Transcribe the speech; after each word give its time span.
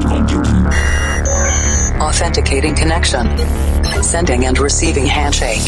cloud 0.00 0.28
computing. 0.28 0.66
Authenticating 2.00 2.74
connection. 2.74 3.26
Sending 4.02 4.46
and 4.46 4.58
receiving 4.58 5.06
handshake. 5.06 5.62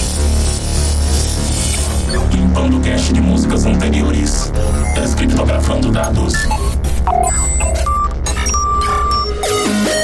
Limpando 2.32 2.80
cache 2.80 3.12
de 3.12 3.20
músicas 3.20 3.66
anteriores. 3.66 4.52
Descriptografando 4.94 5.90
dados. 5.90 6.34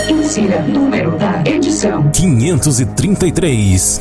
Insira 0.09 0.63
número 0.63 1.17
da 1.19 1.43
edição. 1.45 2.11
533. 2.11 4.01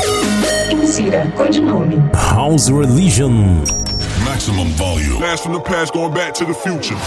Insira 0.72 1.32
codinome. 1.36 1.98
House 2.14 2.70
Religion. 2.70 3.64
Maximum 4.24 4.70
volume. 4.76 5.20
Blast 5.20 5.44
from 5.44 5.54
the 5.54 5.62
past, 5.62 5.94
going 5.94 6.14
back 6.14 6.34
to 6.34 6.46
the 6.46 6.54
future. 6.54 6.98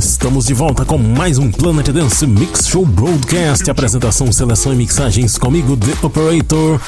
Estamos 0.00 0.46
de 0.46 0.54
volta 0.54 0.82
com 0.82 0.96
mais 0.96 1.36
um 1.36 1.50
Planet 1.50 1.90
Dance 1.90 2.26
Mix 2.26 2.66
Show 2.66 2.86
Broadcast. 2.86 3.70
Apresentação, 3.70 4.32
seleção 4.32 4.72
e 4.72 4.76
mixagens 4.76 5.36
comigo, 5.36 5.76
The 5.76 5.92
Operator. 6.06 6.80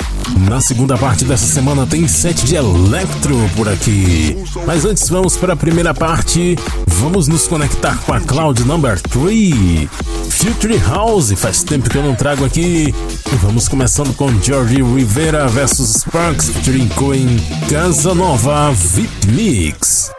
Na 0.49 0.63
segunda 0.63 0.97
parte 0.97 1.23
dessa 1.23 1.45
semana 1.45 1.87
tem 1.87 2.09
set 2.09 2.43
de 2.47 2.55
Electro 2.55 3.37
por 3.55 3.69
aqui. 3.69 4.43
Mas 4.67 4.87
antes 4.87 5.11
vamos 5.11 5.37
para 5.37 5.53
a 5.53 5.57
primeira 5.57 5.93
parte. 5.93 6.57
Vamos 6.87 7.29
nos 7.29 7.47
conectar 7.47 7.99
com 7.99 8.15
a 8.15 8.21
Cloud 8.21 8.65
Number 8.65 8.99
3. 8.99 9.91
Future 10.31 10.79
House, 10.79 11.33
faz 11.33 11.63
tempo 11.63 11.91
que 11.91 11.99
eu 11.99 12.03
não 12.03 12.15
trago 12.15 12.47
aqui. 12.47 12.95
Vamos 13.43 13.69
começando 13.69 14.17
com 14.17 14.33
George 14.41 14.83
Rivera 14.83 15.47
vs 15.49 15.97
Sparks 15.99 16.49
featuring 16.49 16.89
Coen 16.89 17.37
Casanova 17.69 18.73
VIP 18.73 19.27
Mix. 19.27 20.11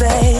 baby 0.00 0.39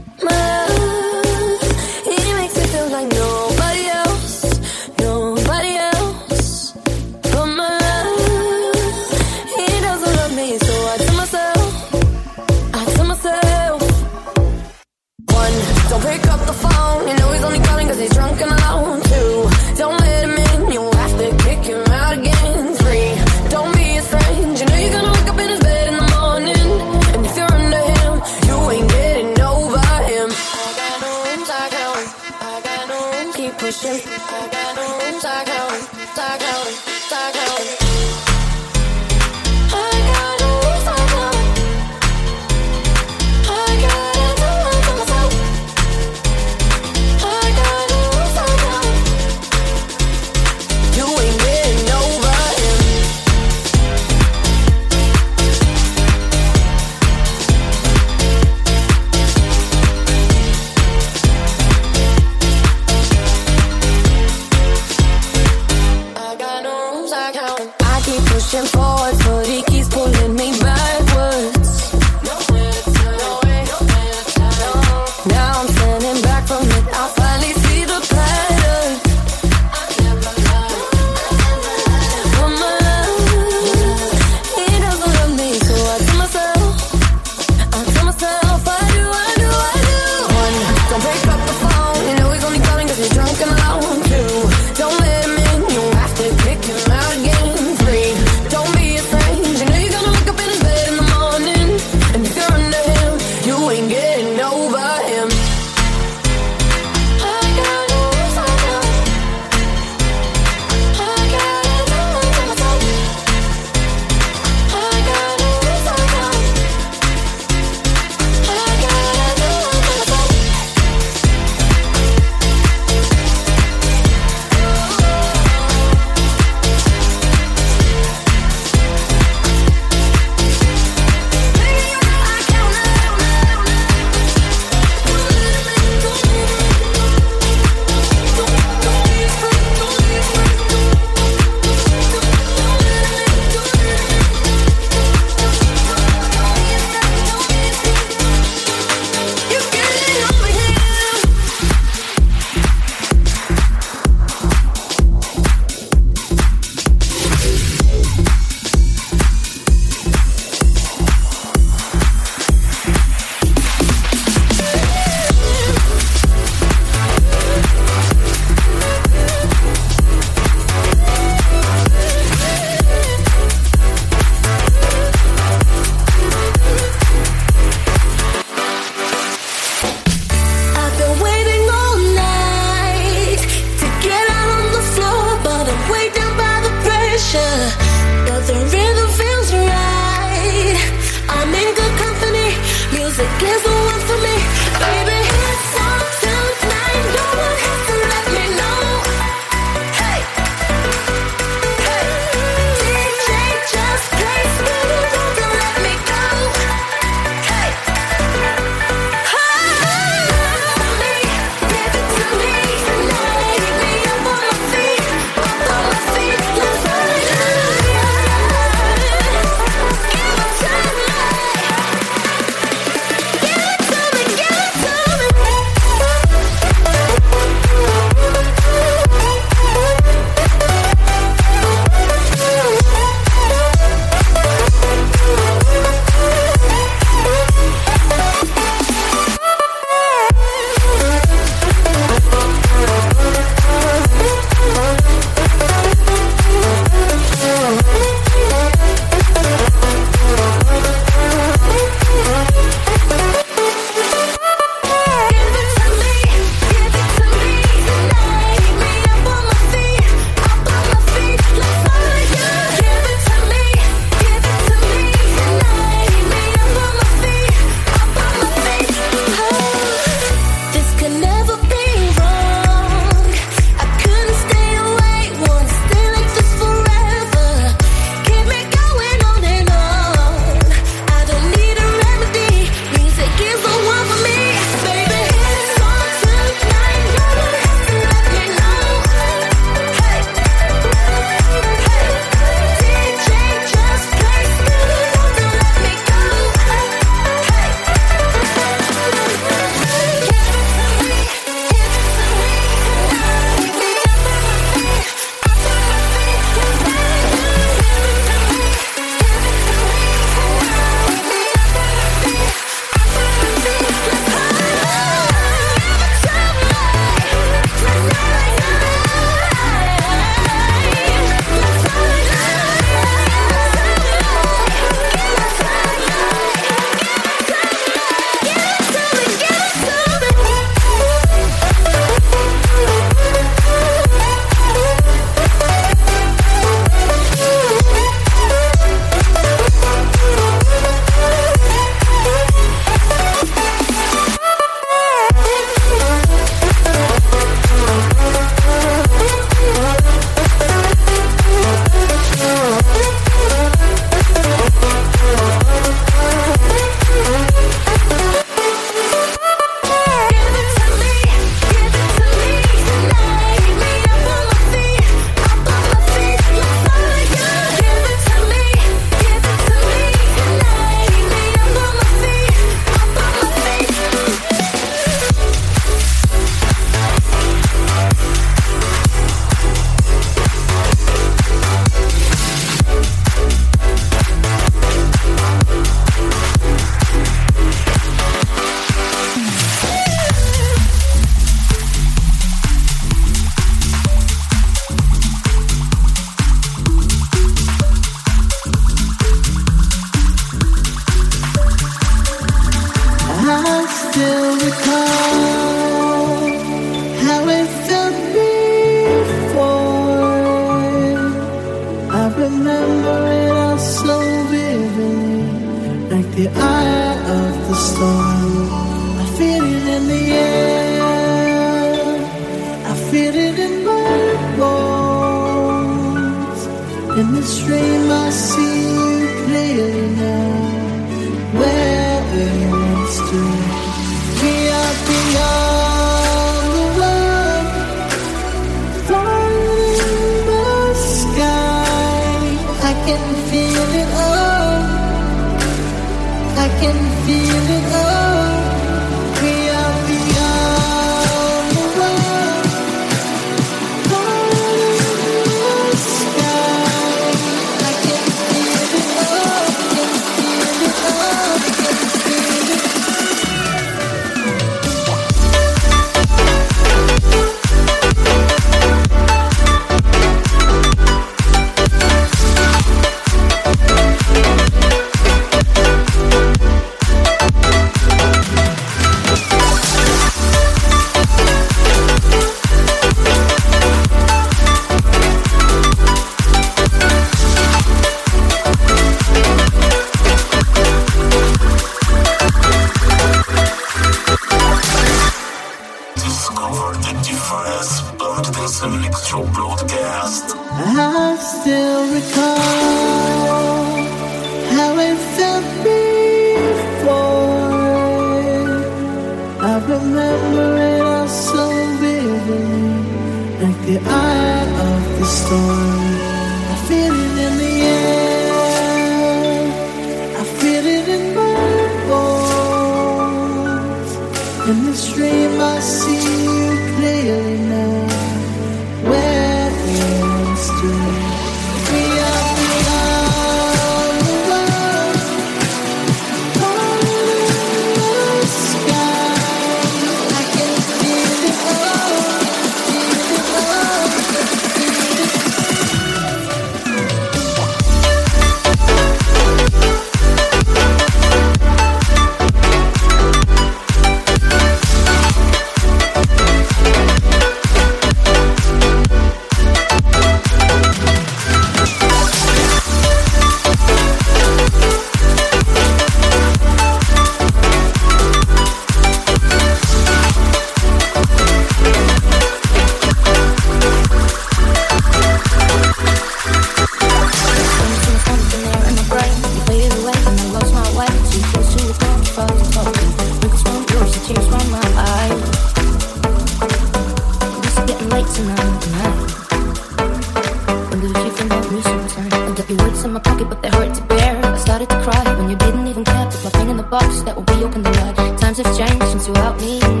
believe 591.01 591.25
you 591.25 591.31
from 591.31 591.49
the 591.49 591.57
reasons 591.73 592.17
I 592.17 592.29
got 592.29 592.69
your 592.69 592.77
words 592.77 593.03
in 593.03 593.13
my 593.13 593.19
pocket, 593.19 593.49
but 593.49 593.61
they 593.61 593.69
hurt 593.69 593.93
to 593.95 594.03
bear. 594.03 594.45
I 594.45 594.57
started 594.57 594.89
to 594.89 595.01
cry 595.01 595.23
when 595.37 595.49
you 595.49 595.55
didn't 595.55 595.87
even 595.87 596.03
care. 596.03 596.25
Put 596.29 596.43
my 596.43 596.49
thing 596.51 596.69
in 596.69 596.77
the 596.77 596.83
box 596.83 597.21
that 597.23 597.35
will 597.35 597.47
reopen 597.55 597.81
the 597.81 597.89
night. 597.89 598.39
Times 598.39 598.57
have 598.59 598.77
changed 598.77 599.07
since 599.07 599.27
you 599.27 599.33
helped 599.33 599.61
me. 599.61 600.00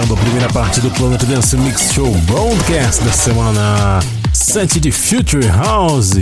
começando 0.00 0.14
a 0.14 0.16
primeira 0.16 0.48
parte 0.48 0.80
do 0.80 0.90
Planet 0.92 1.22
Dance 1.24 1.56
Mix 1.56 1.92
Show 1.92 2.10
Broadcast 2.22 3.02
da 3.02 3.12
semana. 3.12 4.00
Set 4.32 4.80
de 4.80 4.90
Future 4.90 5.46
House. 5.46 6.12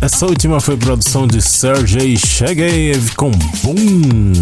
Essa 0.00 0.26
última 0.26 0.60
foi 0.60 0.76
produção 0.76 1.26
de 1.26 1.40
Sergei 1.40 2.16
Shegev 2.16 3.14
com 3.16 3.30
Boom. 3.62 4.32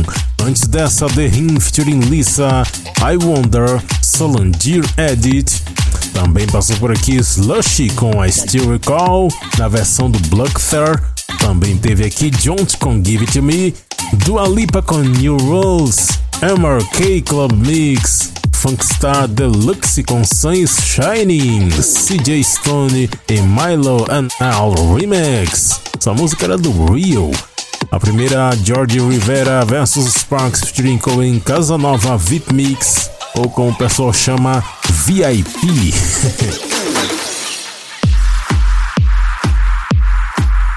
Antes 0.42 0.66
dessa, 0.66 1.06
The 1.06 1.26
Ring 1.26 1.60
featuring 1.60 2.00
Lisa, 2.00 2.62
I 3.00 3.16
Wonder, 3.22 3.82
Solandir 4.02 4.84
Edit. 4.96 5.62
Também 6.14 6.46
passou 6.46 6.76
por 6.76 6.90
aqui 6.90 7.16
Slushy 7.16 7.90
com 7.90 8.24
I 8.24 8.32
Still 8.32 8.70
Recall, 8.72 9.28
na 9.58 9.68
versão 9.68 10.10
do 10.10 10.18
Blackfair. 10.28 11.02
Também 11.40 11.76
teve 11.76 12.06
aqui 12.06 12.30
Jones 12.30 12.74
com 12.76 13.02
Give 13.04 13.24
It 13.24 13.32
To 13.32 13.42
Me, 13.42 13.74
Dua 14.24 14.48
Lipa 14.48 14.80
com 14.80 14.98
New 14.98 15.36
Rules, 15.36 16.08
MRK 16.40 17.22
Club 17.22 17.52
Mix, 17.52 18.32
Funkstar 18.58 19.28
Deluxe 19.28 20.02
com 20.02 20.24
Suns 20.24 20.78
Shining, 20.82 21.68
CJ 21.68 22.42
Stone 22.42 23.08
e 23.28 23.40
Milo 23.40 24.04
and 24.10 24.26
Al 24.40 24.74
Remix. 24.96 25.80
Essa 25.96 26.12
música 26.12 26.46
era 26.46 26.58
do 26.58 26.92
Rio. 26.92 27.30
A 27.92 28.00
primeira, 28.00 28.50
George 28.64 28.98
Rivera 28.98 29.64
vs 29.64 30.12
Sparks 30.12 30.62
featuring 30.62 30.98
em 31.22 31.38
Casanova 31.38 32.18
VIP 32.18 32.52
Mix, 32.52 33.08
ou 33.36 33.48
como 33.48 33.70
o 33.70 33.76
pessoal 33.76 34.12
chama, 34.12 34.60
VIP. 35.04 35.94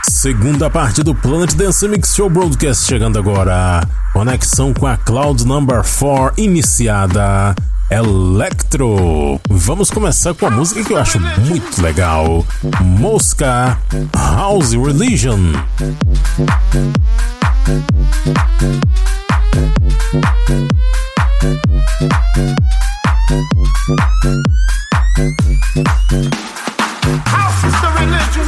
Segunda 0.08 0.70
parte 0.70 1.02
do 1.02 1.16
Planet 1.16 1.56
Dance 1.56 1.88
Mix 1.88 2.14
Show 2.14 2.30
Broadcast 2.30 2.86
chegando 2.86 3.18
agora. 3.18 3.82
Conexão 4.14 4.72
com 4.72 4.86
a 4.86 4.96
Cloud 4.96 5.48
Number 5.48 5.82
4 5.84 6.34
iniciada. 6.38 7.56
Electro. 7.92 9.40
Vamos 9.50 9.92
começar 9.92 10.34
com 10.34 10.46
a 10.46 10.50
música 10.50 10.82
que 10.82 10.94
eu 10.94 10.98
acho 10.98 11.20
muito 11.20 11.82
legal: 11.82 12.46
Mosca 12.80 13.78
House 14.16 14.72
Religion. 14.72 15.52
House 27.26 27.64
is 27.66 27.74
the 27.82 27.90
religion. 28.00 28.48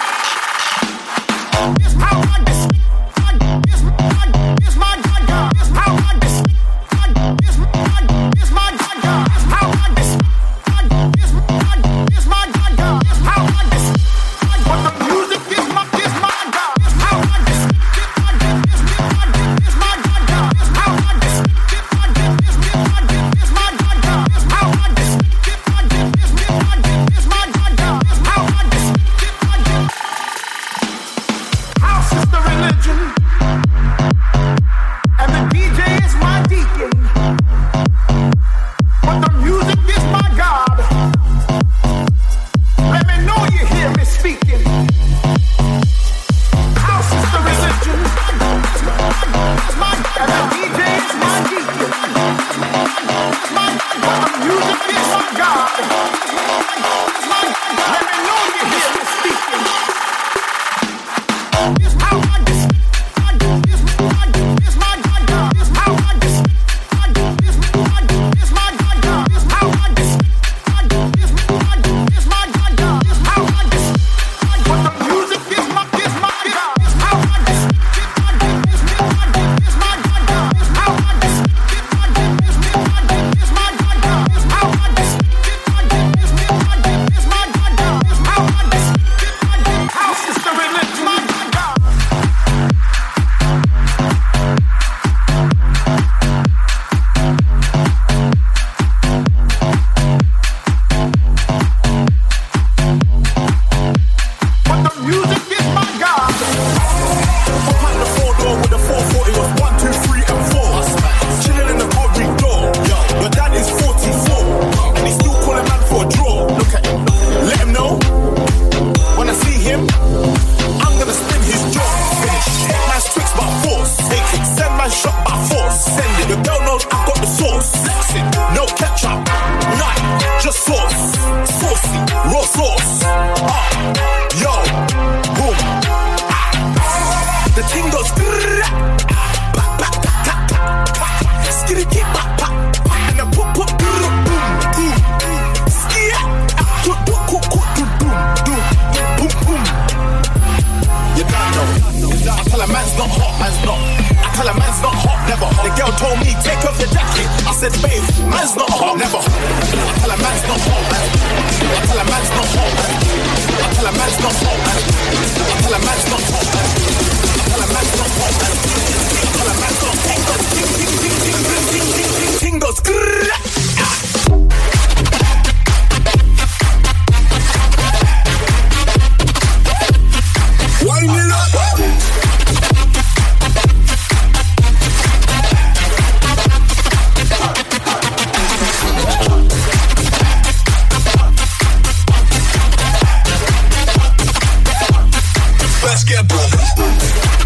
Basketball. 196.03 197.40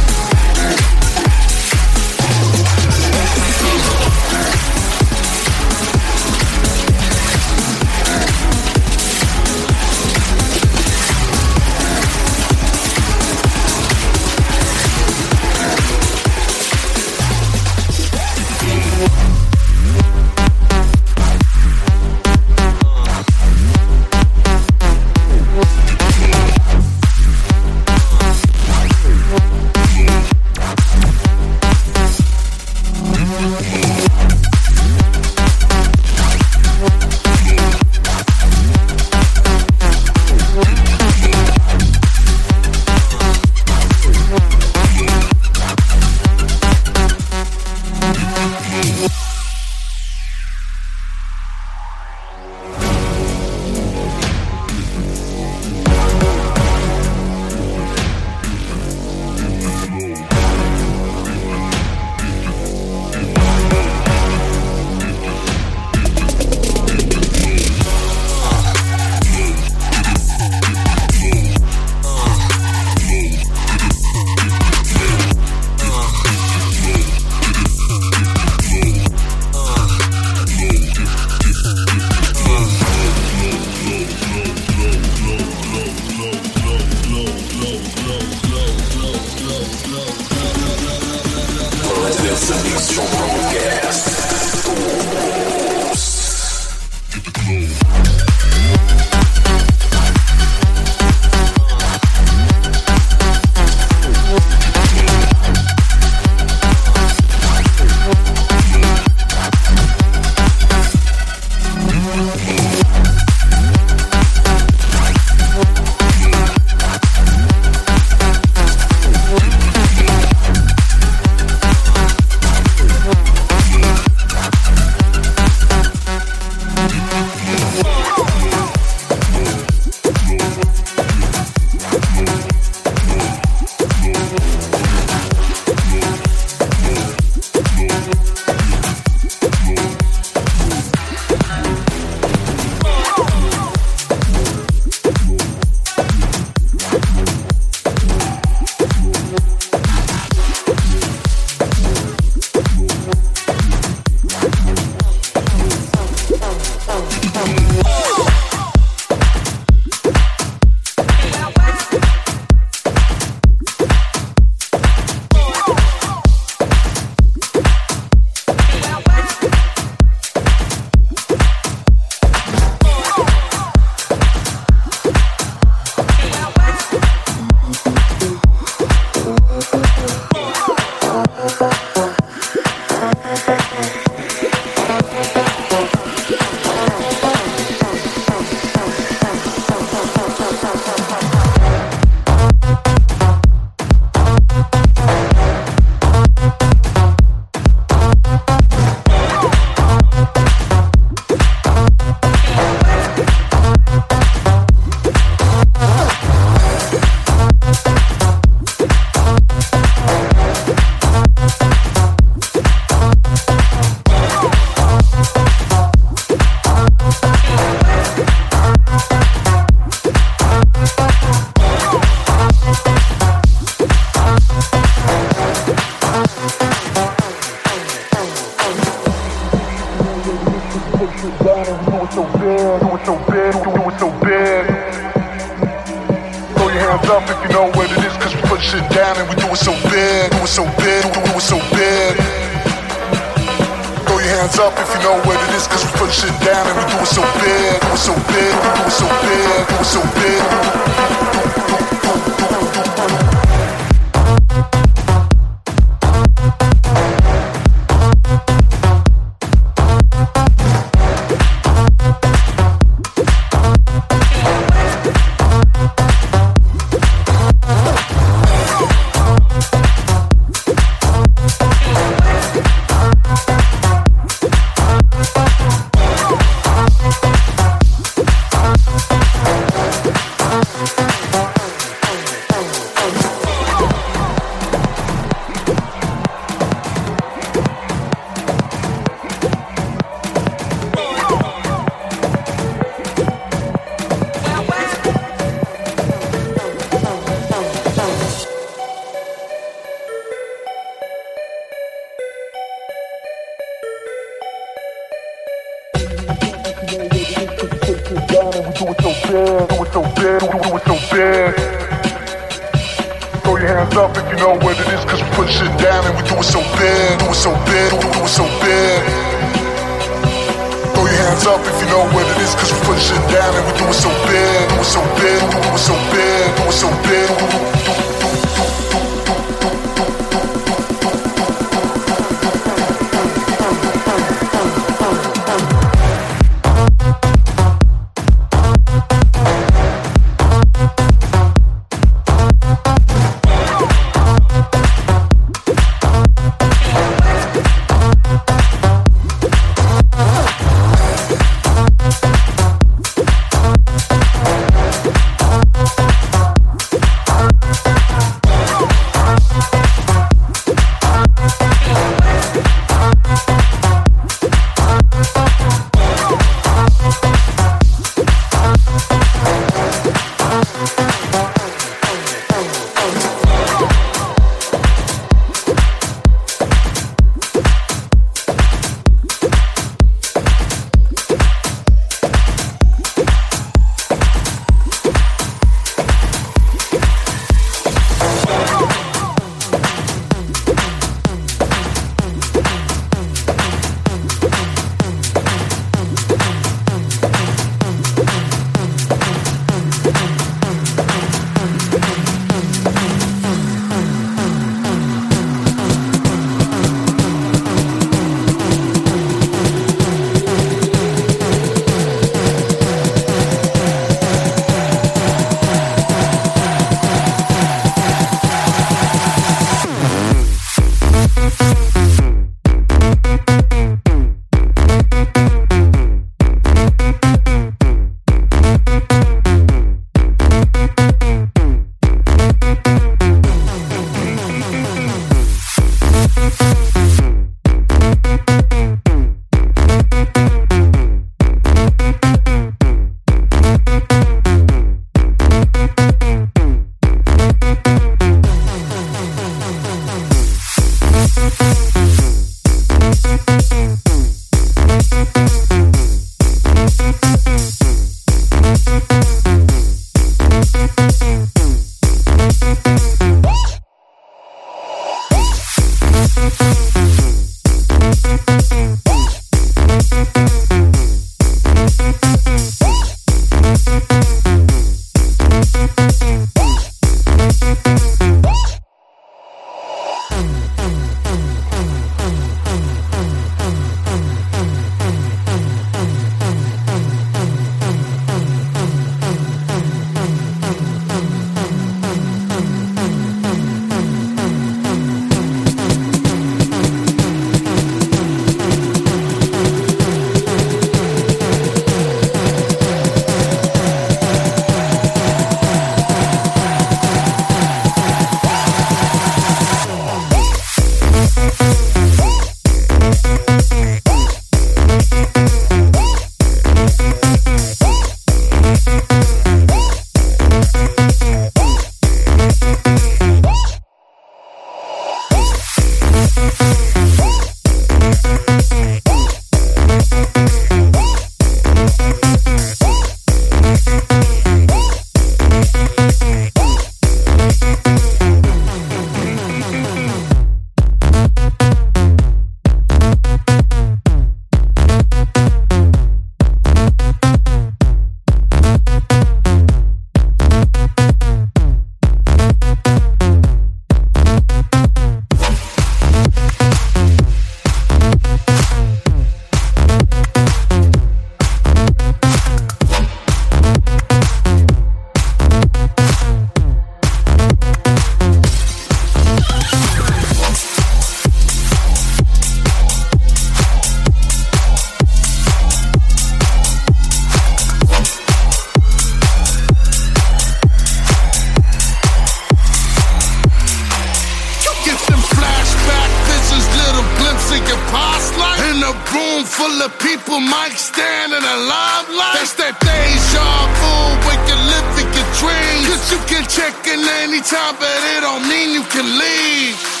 like 590.71 590.79
stand 590.79 591.33
in 591.33 591.43
the 591.43 591.57
limelight. 591.67 592.39
That's 592.39 592.55
that 592.55 592.79
deja 592.79 593.47
vu 593.75 593.93
when 594.23 594.39
you're 594.47 594.65
living 594.71 595.09
your 595.11 595.29
dreams. 595.35 595.83
Cause 595.91 596.07
you 596.15 596.19
can 596.31 596.47
check 596.47 596.75
in 596.87 597.03
anytime, 597.27 597.75
but 597.75 597.91
it 598.15 598.21
don't 598.23 598.47
mean 598.47 598.71
you 598.71 598.83
can 598.87 599.03
leave. 599.03 600.00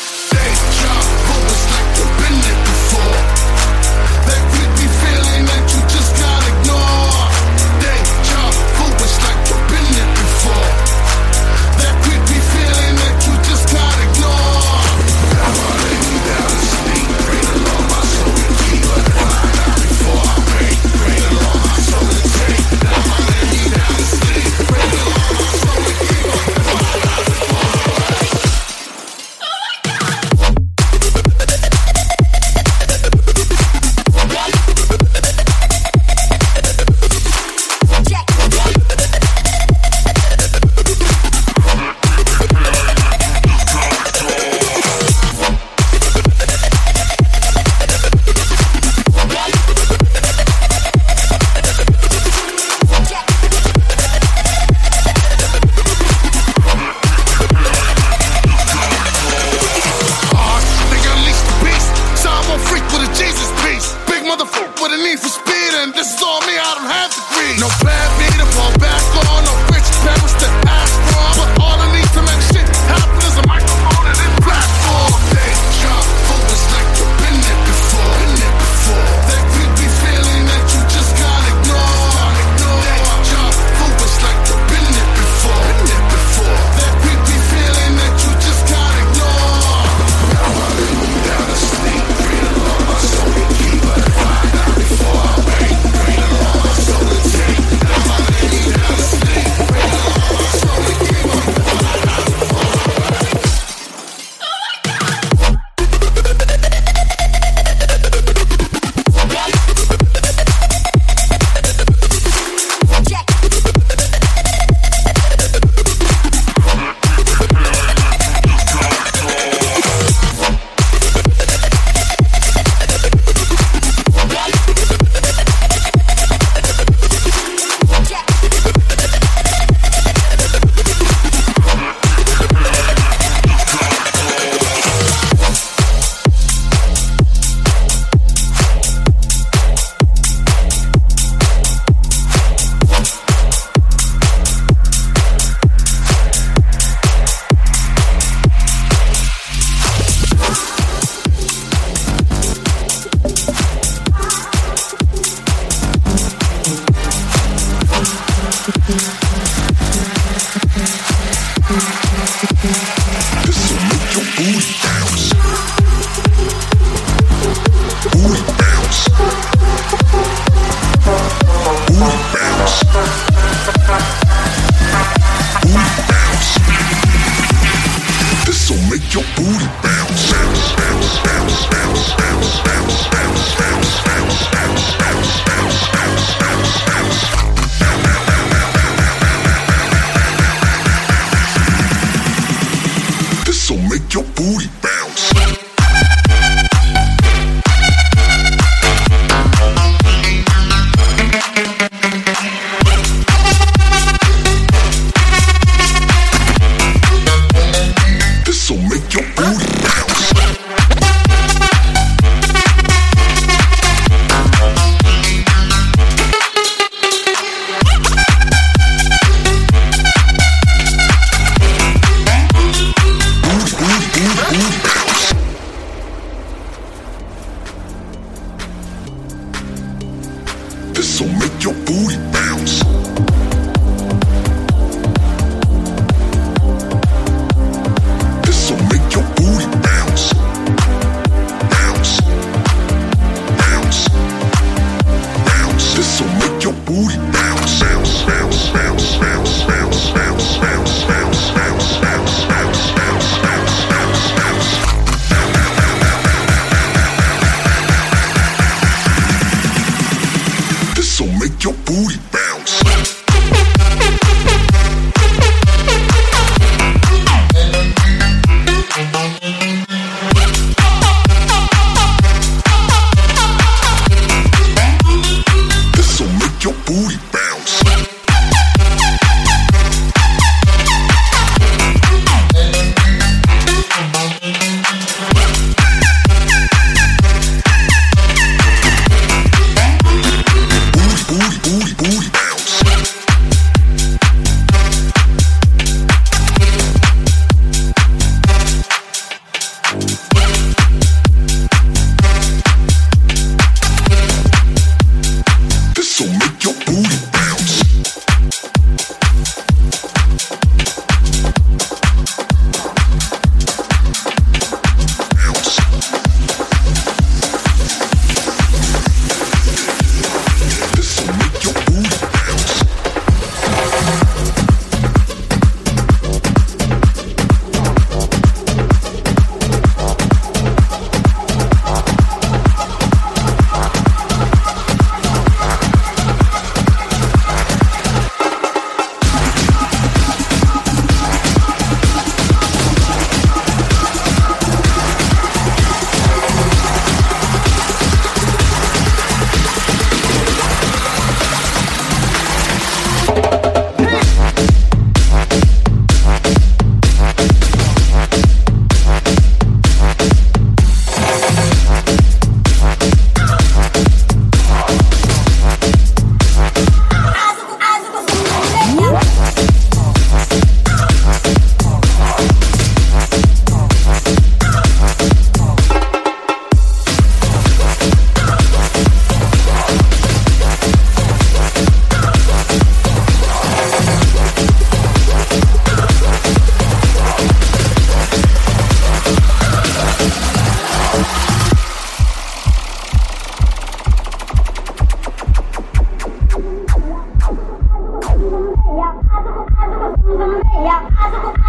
啊 400.87 401.60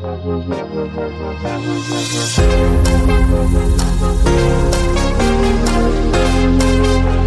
Thank 0.00 0.24
you. 7.02 7.17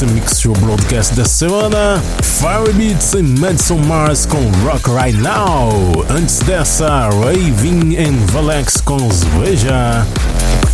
Dance 0.00 0.14
Mix 0.14 0.40
Show 0.40 0.52
Broadcast 0.54 1.14
da 1.14 1.24
semana. 1.24 2.02
Fire 2.22 2.72
Beats 2.72 3.12
e 3.12 3.22
Madison 3.22 3.76
Mars 3.78 4.24
com 4.24 4.38
Rock 4.64 4.88
Right 4.90 5.18
Now. 5.20 6.06
Antes 6.08 6.38
dessa, 6.40 7.08
Raving 7.08 7.96
and 7.96 8.16
Valex 8.32 8.78
com 8.78 8.96
Veja. 9.38 10.06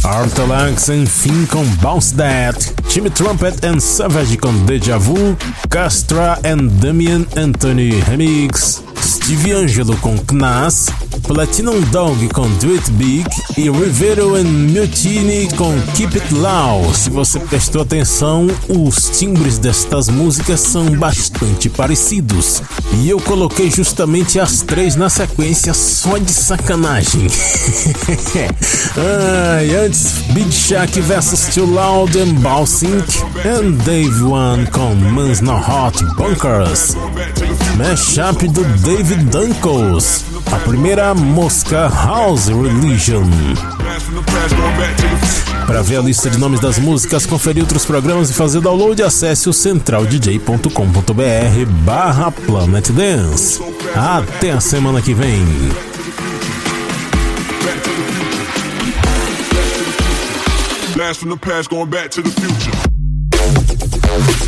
Artalax 0.04 0.88
enfim 0.90 1.44
com 1.46 1.64
Bounce 1.80 2.14
That. 2.14 2.72
Timmy 2.88 3.10
Trumpet 3.10 3.66
and 3.66 3.80
Savage 3.80 4.36
com 4.36 4.52
Deja 4.64 4.98
Vu. 4.98 5.36
Castra 5.70 6.38
and 6.44 6.68
Damian 6.80 7.26
Anthony 7.36 8.00
Remix. 8.02 8.82
Steve 9.02 9.52
Angelo 9.52 9.96
com 9.96 10.16
Knas, 10.18 10.86
Platinum 11.26 11.80
Dog 11.90 12.28
com 12.28 12.48
Do 12.58 12.72
It 12.72 12.90
Big 12.92 13.28
e 13.56 13.68
Rivero 13.68 14.36
and 14.36 14.44
Mutiny 14.44 15.48
com 15.56 15.74
Keep 15.96 16.20
It 16.20 16.34
Low. 16.34 16.94
Se 16.94 17.10
você 17.10 17.40
prestou 17.40 17.82
atenção, 17.82 18.46
os 18.68 19.18
timbres 19.18 19.58
destas 19.58 20.08
músicas 20.08 20.60
são 20.60 20.86
bastante 20.92 21.68
parecidos. 21.68 22.62
E 23.00 23.10
eu 23.10 23.18
coloquei 23.20 23.70
justamente 23.70 24.38
as 24.38 24.62
três 24.62 24.94
na 24.94 25.08
sequência 25.08 25.74
só 25.74 26.16
de 26.16 26.30
sacanagem. 26.30 27.26
ah, 28.96 29.64
e 29.64 29.74
antes, 29.74 30.22
Big 30.30 30.52
Shack 30.52 31.00
vs 31.00 31.54
Too 31.54 31.66
Loud 31.66 32.16
and 32.18 32.34
Balsink 32.34 33.04
and 33.44 33.72
Dave 33.84 34.22
One 34.22 34.66
com 34.68 34.94
Man's 34.94 35.40
No 35.40 35.56
Hot 35.56 36.02
Bunkers. 36.16 36.96
Mashup 37.76 38.46
do 38.48 38.64
David 38.82 39.24
Dunkles. 39.24 40.35
A 40.52 40.58
primeira 40.60 41.12
mosca 41.14 41.88
House 41.88 42.48
Religion. 42.48 43.24
Para 45.66 45.82
ver 45.82 45.96
a 45.96 46.00
lista 46.00 46.30
de 46.30 46.38
nomes 46.38 46.60
das 46.60 46.78
músicas, 46.78 47.26
conferir 47.26 47.62
outros 47.62 47.84
programas 47.84 48.30
e 48.30 48.34
fazer 48.34 48.60
download, 48.60 49.02
acesse 49.02 49.48
o 49.48 49.52
centraldj.com.br 49.52 51.66
barra 51.84 52.30
Planet 52.30 52.90
Dance. 52.90 53.60
Até 53.94 54.52
a 54.52 54.60
semana 54.60 55.02
que 55.02 55.12
vem. 55.12 55.44
Blast 60.94 61.20
from 61.20 61.30
the 61.30 61.36
past, 61.36 61.68
going 61.68 61.90
back 61.90 62.10
to 62.10 62.22
the 62.22 62.30
future. 62.30 64.45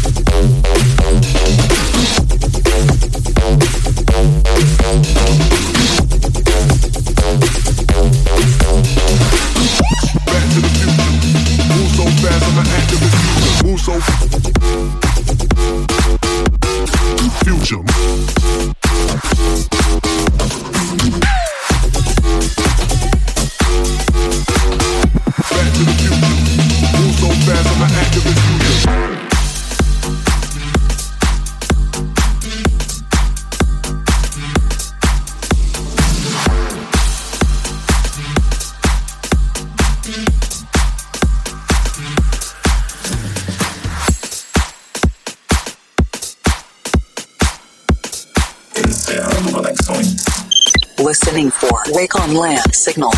On 52.29 52.35
Land 52.35 52.75
signal. 52.75 53.11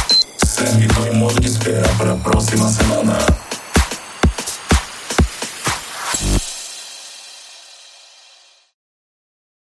Segue 0.46 0.86
no 1.10 1.14
modo 1.14 1.40
de 1.40 1.48
espera 1.48 1.88
para 1.98 2.12
a 2.12 2.16
próxima 2.16 2.68
semana. 2.68 2.89